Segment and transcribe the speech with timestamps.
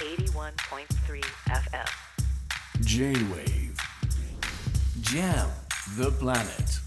[0.00, 1.88] 81.3 FM.
[2.80, 3.76] J-Wave
[5.02, 5.46] Jam
[5.98, 6.80] the planet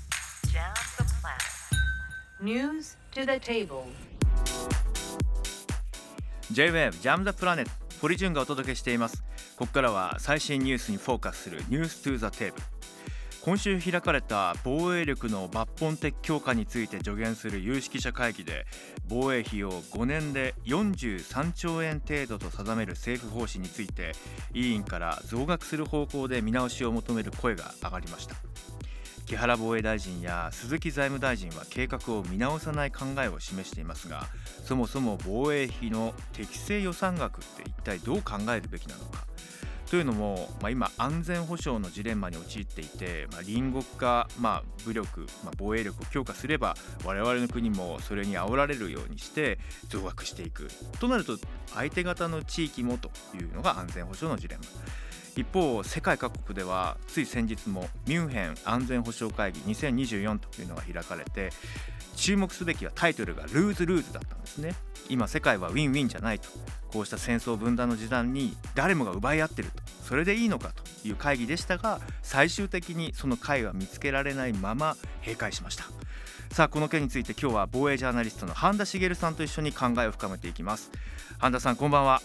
[0.51, 1.43] Jam the planet.
[2.41, 3.85] News to the table.
[6.51, 9.23] J-WAVE ジャム・ザ・プラネット堀潤がお届けしています
[9.57, 12.63] ここからは最新ニュースにフォーカスするニュース・トゥ・ザ・テーブル
[13.43, 18.65] 今週開かれた防衛力の抜本的強化について助言する有識者会議で
[19.09, 24.13] 防衛費を5年で43兆円程度と定める政府方針について
[24.53, 28.35] 委員から増額する方向で見直しを求める声が上がりました。
[29.25, 34.27] 木原防衛大臣や鈴木財務大臣は計画を見直さない考えを示していますが
[34.65, 39.32] そもそも防衛費の適正予算額って一体どう考えるべきなのか。
[39.93, 46.75] というのも、まあ、今安全保障のジレンマに陥っていて、まあ、隣国が、まあ、武力、まあ、防衛力を強化すれば
[47.05, 50.67] 我々の国もそれに煽られるようにして増額していく。
[50.99, 51.37] となると
[51.75, 54.65] 相手方の地域もというのが安全保障のジレンマ。
[55.35, 61.49] 一方世界各国ではつい先日もミュンヘン安全保障会議2024というのが開かれて
[62.15, 64.75] 注目すべきはタイトルがルーズルーズだったんですね。
[65.09, 66.47] 今世界はウィンウィンじゃないと。
[66.91, 69.81] こうした戦争分断の時代に誰もが奪い合ってると。
[70.03, 75.85] それでいいのかという会議でしたが最終的にその会は見つけられないまま閉会しました。
[76.51, 80.91] さあこの件について今日は防衛ジャーナリストの半田茂さんと一緒に考えを深めていきます。
[81.39, 82.21] 半田さんこんばんは。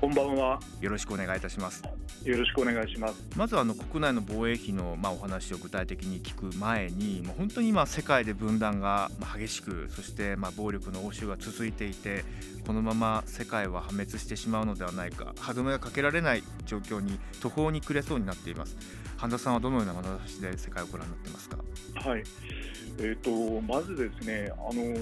[0.00, 0.60] こんばんは。
[0.80, 1.82] よろしくお願いいたします
[2.24, 3.22] よろしくお願いします。
[3.36, 12.24] まずあの国内の防衛費のまあお話を具体的に聞く前にもう本当に今世界で分断がまあ激しくそしてまあ暴力の応酬が続いていて
[12.66, 18.76] このまま世界は破滅してしまうのではないか歯止めがかけられない状況に途方に暮れそうになっています
[19.16, 21.58] 半田さんはどのような眼差しで世界をご覧になってますか？
[21.94, 22.22] はい。
[22.98, 24.98] えっ、とまずですね、あの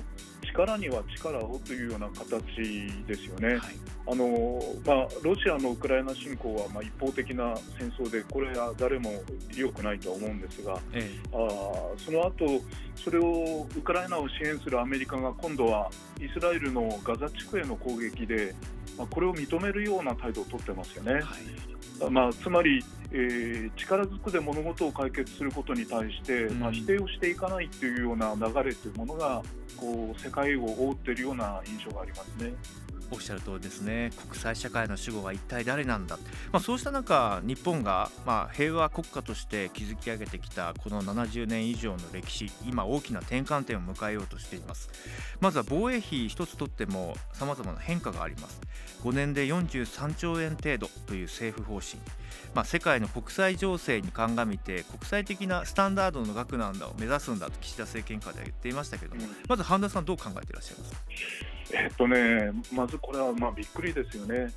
[0.59, 2.33] 力には力をというような形
[3.07, 3.49] ですよね。
[3.49, 3.61] はい
[4.11, 9.13] あのまあロシアのウクライナ侵攻はまあ一方的な戦争でこれは誰も
[9.55, 12.63] 良くないとは思うんですが、えあーその後
[12.97, 18.55] それをウクライナを支援するアメリカが今度はイスラエルのガザ地区への攻撃で、
[18.97, 21.13] まあ、これを認めるような態度を取ってますよね。
[21.13, 21.78] えはい
[22.11, 29.43] まあ、つまり、えー力ずくで物事を解決することに対して、うんまあ、否定をしていかないというような流れというものが
[29.77, 32.53] こう世界を覆っているような印象がありますね。
[33.11, 34.11] おっしゃる通りですね。
[34.29, 36.19] 国際社会の主語は一体誰なんだ、
[36.53, 44.91] まあ、そうした中日本がまあ平和国家として築き上げてきたこの70年以上の歴史今大きな転換点を迎えようとしています。
[45.41, 48.61] まずは防衛費一つとっても様々な変化があります。
[49.03, 51.99] 5年で43兆円程度という政府方針。
[52.55, 59.31] まあ、世界の国際情勢に鑑みて国際的なスタンダードの額なんだを目指すんだと岸田政権下では言っていましたけども、うん。
[59.49, 60.99] まず半田さんどう考えていらっしゃいますか？
[61.73, 64.53] えっとね、まずこれはまあびっくりですよね。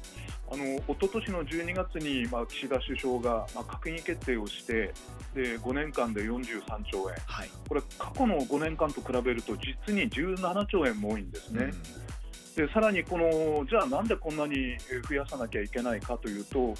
[0.51, 4.93] あの一昨年の12月にまあ岸田首相がまあ閣議決定をして
[5.33, 7.15] で5年間で43兆円。
[7.25, 11.65] はい、これ過去の5年間と比べると実に17兆円も多いんですね。
[11.65, 12.65] うん。
[12.67, 16.73] でさらにこのじゃあなんでこんなにえー増やさなきゃいけないかというと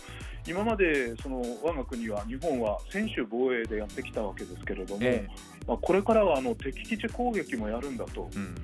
[0.45, 5.27] 今までその我が国は日本は専守防衛でやってきたわけですけれども、え。
[5.65, 8.55] まあ、これからはあの敵基地攻撃もやるんだと、うん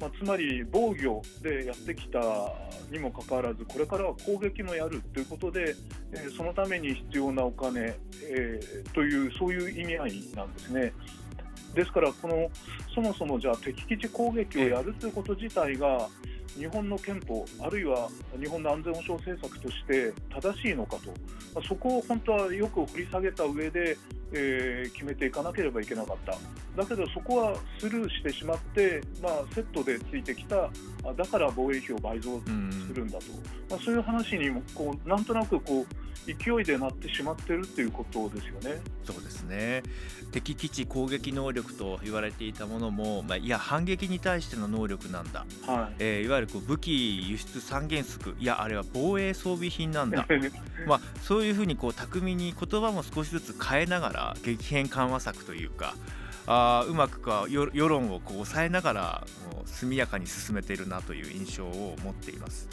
[0.00, 2.20] まあ、つまり防御でやってきた
[2.90, 5.74] にもかかわらずこれからは攻撃もやるということで、
[6.12, 10.92] えーそのために必要なお金、えーというそういう意味合いなんですね。
[11.74, 12.50] ですからこの
[12.94, 16.08] そもそもじゃあ敵基地攻撃をやるということ自体が
[16.56, 18.08] 日本の憲法あるいは
[18.40, 21.12] 日本の安全保障政策として正しいのかと、
[21.54, 23.96] まそこを本当はよく掘り下げた上で、
[24.32, 26.36] えー決めていかなければいけなかった。
[26.76, 30.70] だけどそこはスルーしてしまって、まあ、セットでついてきた
[31.10, 33.24] あだから防衛費を倍増うんするんだと、
[33.70, 38.80] まあ、そういう話にもこうなんとなくこう勢いでなってしまってるっていうことですよね。
[39.04, 39.82] そうですね。
[40.32, 45.94] 敵基地攻撃能力と言われていたものも、まあ、いや反撃に対しての能力なんだ、はい。
[46.00, 48.34] えーいわゆるこう武器輸出三原則。
[48.40, 50.26] いやあれは防衛装備品なんだ。
[50.86, 55.94] まあ、そういうふうにこう巧みに言葉も少しずつ変えながら激変緩和策というか
[56.46, 59.26] あーうまくか世世論をこう抑えながら
[59.66, 62.68] 速やかに進めているなという印象を持っています。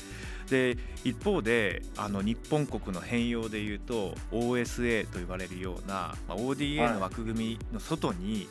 [0.49, 8.47] で一方であの日本国の変容でいうと OSA と言われるような、まあ、ODA の枠組みの外に、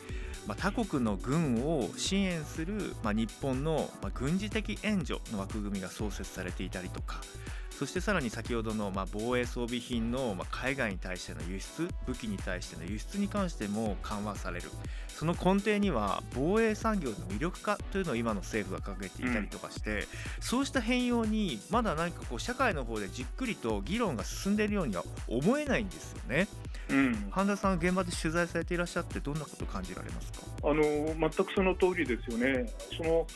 [0.47, 7.21] まあ、他国の軍を支援する、まあ、日本の、まあ、軍事的援助の枠組みが創設されていたりとか
[7.62, 14.69] そそしてさらに先ほどの、まあ、防衛装備品の、まあ、海外に対しての輸出武器に対しての輸出に関しても緩和される
[15.09, 20.05] その根底には防衛産業の魅力化というのを今の政府が掲げていたりとかして、うん、
[20.39, 26.47] そうした変容にまだ何かこう社会の方でじっくりと議論が進んでいるようには思えないんですよね。
[26.93, 30.39] うん、半田さん、現場で取材されていらっしゃって、どんなことを感じられますか？
[30.63, 32.71] あの全くその通りですよね。
[32.95, 33.27] その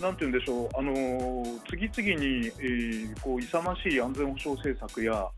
[0.00, 5.28] なんて言うんでしょう、あの次々に、えー、こう勇ましい安全保障政策や、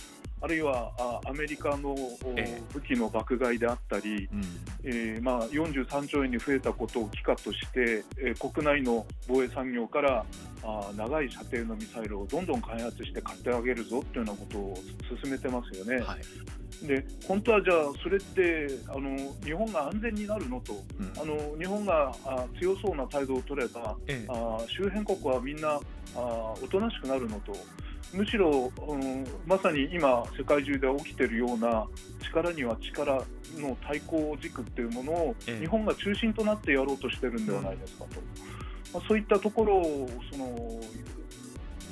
[0.41, 1.97] あるいはあアメリカの
[2.73, 4.29] 武器の爆買いであったり、
[4.85, 10.25] えー、まあ、43兆円に増えたことを機会として、えー、国内の防衛産業から
[10.63, 14.79] あ長い射程のミサイルをどんどん開発して買ってあげるぞというようなことを
[15.23, 15.97] 進めてますよね。
[15.97, 16.21] はい
[16.87, 25.81] で本当はじゃあ、それってあの日本が安全になるのと、うん、あの日本があ強そうな態度を取れば、ええ、あ周辺国はみんな
[26.15, 27.57] あおとなしくなるのと、
[28.13, 31.87] むしろ、うん、まさに今、世界中で起きているような
[32.23, 33.25] 力には力
[33.57, 38.21] の対抗軸っていうものを、え、日本が中心となってやろうとしてるんではないですかと、
[38.93, 40.81] まあ、そういったところをその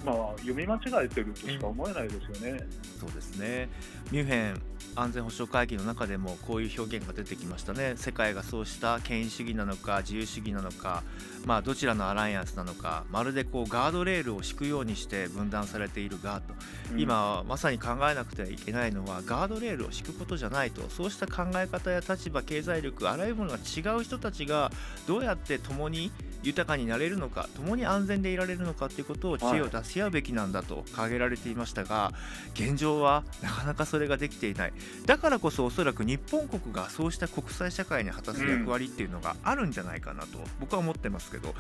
[0.05, 2.61] まあ、読み間違えてるとしか思えないですよね。
[2.99, 3.69] そうですね。
[4.11, 4.61] ミュンヘン
[4.95, 7.95] 安全保障会議の中でもこういう表現が出てきましたね。
[7.97, 11.03] 世界がそうした権威主義なのか自由主義なのか、
[11.47, 16.55] まあ、どちらのアライアンスなのかまるでこうガードレールを敷くようにして分断されているがと、
[16.93, 20.83] うん、今まさに考えなくてはいけないのはガードレールを敷くことじゃないと。
[20.91, 24.71] そうした考え方や立場経済力あらゆるものが違う人たちが
[25.07, 26.13] どうやって共に
[26.43, 32.13] 豊かになれるのか共に安全でいられるのかということを知恵を出し合うべきなんだと掲げられていましたが
[32.55, 34.73] 現状はなかなかそれができていない。
[35.07, 41.55] だからこそおそらく日本国がそうした国際社会に果たす役割っていうのがあるんじゃないかなと僕は思ってますけど、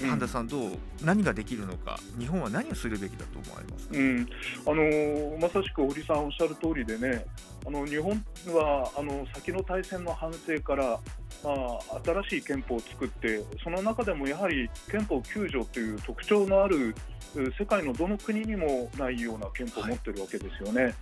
[0.00, 0.70] うん、半田さんどう
[1.02, 4.28] 何ができるのか日本は何をするべきだと思われますか、うん、
[4.66, 7.24] あのー、まさしく堀さんおっしゃる通りでね
[7.66, 8.12] あの日本
[8.48, 11.00] はあの先の大戦の反省から
[11.42, 16.94] まあ、新しい憲法を作ってその中でもやはり憲法9条という特徴のある
[17.58, 20.82] 世界のどの国にもないような憲法を持ってるわけですよね。
[20.84, 20.94] はい、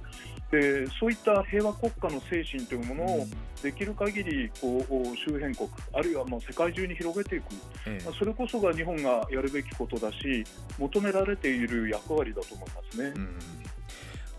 [0.50, 3.26] でそういった平和国家の精神というものを
[3.62, 7.44] できる限りこう周辺国あるいはもう世界中に広げていく、
[7.86, 10.44] ええ、それこそが日本がやるべきことだし
[10.78, 13.12] 求められている役割だと思いますね。
[13.14, 13.36] うん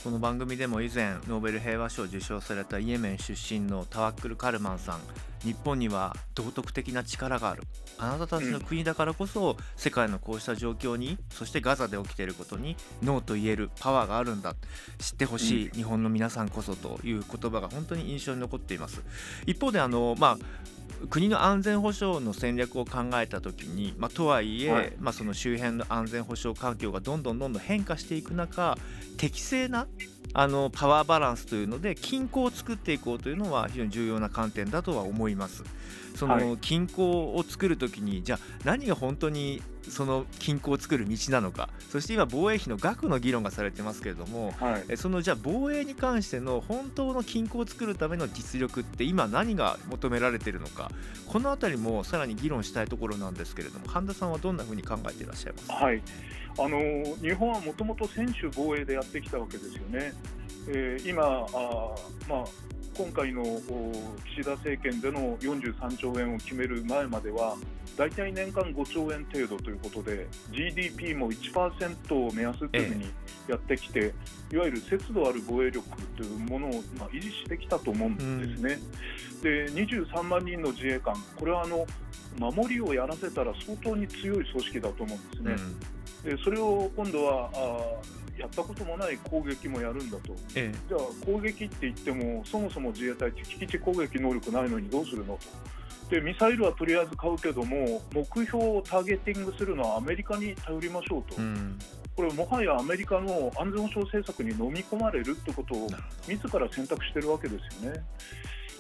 [0.04, 5.00] この番組でも以前ノーベル平和賞を受賞されたイエメン出身のタワックル・カルマンさん
[5.44, 7.64] 日本には道徳的な力がある。
[7.98, 14.56] あなたたちの国だからこそ世界のこうした状況にそしてガザで起きていることにノーと言えるパワーがあるんだ。
[15.00, 19.04] 知ってほしい日本の皆さんこそという言葉が本当に印象に残っています。
[19.46, 20.73] 一方であのまあ
[21.10, 28.78] 国の安全保障の戦略を考えた時に、まあ、とはいえ、はい、まあ、その周辺の安全保障環境がどんどんどんどん変化していく中
[29.18, 29.88] 適正な
[30.34, 35.64] あのパワーバランスというので均衡を作っていこうというのは非常に重要な観点だとは思います。
[36.16, 41.70] その均衡を作るときに、じゃあ何が本当にその均衡を作る道なのか。
[41.90, 50.92] そして今防衛費の額の議論がされてますけれども、はい、そのじゃあ防衛に関しての本当の均衡を作るための実力って今何が求められているのか。
[51.28, 56.02] この辺りもさらに議論したいところなんですけれども半田さんはどんなふうに考えていらっしゃいますか、はい、
[56.60, 56.80] あの
[57.22, 60.14] 日本はもともと専守防衛でやってきたわけですよね。
[60.68, 61.48] えー、今あ、
[62.30, 62.46] まあ、
[62.96, 63.44] 今回の
[64.36, 67.56] 岸田政権での43兆円を決める前までは
[67.98, 73.12] 大体年間5兆円程度ということで GDP も1%を目安というふうに
[73.48, 74.14] やってきて、え
[74.52, 78.16] え、いわゆる節度ある防衛力というものを、まあ、維持してきたと思うん
[78.48, 78.80] ですね。
[79.38, 81.86] うん、で23万人の自衛官これはあの
[82.40, 85.56] 守りをやらせたら相当に強い組織だと思うんですね。
[86.26, 95.40] うん、でそれを今度はあやったこともない攻撃もやるんだと、ええ、じゃあ攻撃って言ってもそもそも自衛隊敵基地攻撃能力ないのにどうするのと。
[96.10, 101.80] でミサイルはとりあえず買うけども目標をターゲティングするのはアメリカに頼りましょうと、うん、
[102.16, 105.88] これもはやアメリカの安全保障政策に飲み込まれるってことを
[106.28, 108.04] 自ら選択してるわけですよね。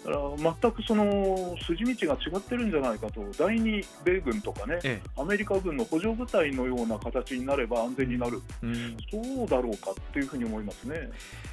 [0.05, 11.09] だから全くその筋道が違ってるんじゃないかと、第2米軍とかね、ええ、アメリカ軍の補助部隊のような形になれば安全になる、うん、そうだろうかっていうふうに思いますね。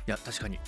[0.06, 0.58] いや確かに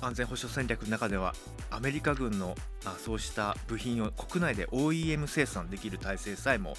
[0.00, 1.32] 安全保障戦略の中では
[1.70, 6.74] アメリカ軍のあそうした部品を国内で OEM 生産できる体制さえも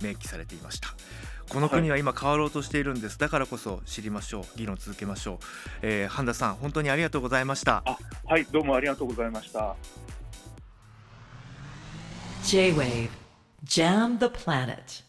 [0.00, 0.94] 明記されていました。
[1.48, 4.44] この国は今変わろうとしているんです、はい、だからこそ知りましょう。
[4.56, 5.38] 議論続けましょう、
[5.82, 7.82] えー、半田さん本当にありがとうございました。
[8.26, 9.74] はいどうもありがとうございました。
[12.44, 13.10] J-Wave.
[13.64, 15.07] Jam the Planet